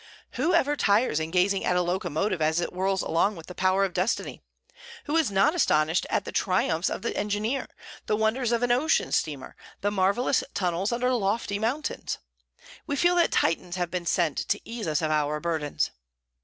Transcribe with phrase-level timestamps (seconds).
[0.31, 3.85] Who ever tires in gazing at a locomotive as it whirls along with the power
[3.85, 4.41] of destiny?
[5.03, 7.67] Who is not astonished at the triumphs of the engineer,
[8.07, 12.17] the wonders of an ocean steamer, the marvellous tunnels under lofty mountains?
[12.87, 15.91] We feel that Titans have been sent to ease us of our burdens.